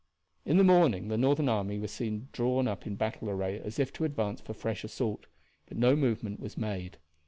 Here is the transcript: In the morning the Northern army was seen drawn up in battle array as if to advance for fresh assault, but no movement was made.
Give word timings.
In 0.45 0.57
the 0.57 0.63
morning 0.63 1.09
the 1.09 1.15
Northern 1.19 1.47
army 1.47 1.77
was 1.77 1.91
seen 1.91 2.27
drawn 2.31 2.67
up 2.67 2.87
in 2.87 2.95
battle 2.95 3.29
array 3.29 3.59
as 3.59 3.77
if 3.77 3.93
to 3.93 4.03
advance 4.03 4.41
for 4.41 4.55
fresh 4.55 4.83
assault, 4.83 5.27
but 5.67 5.77
no 5.77 5.95
movement 5.95 6.39
was 6.39 6.57
made. 6.57 6.97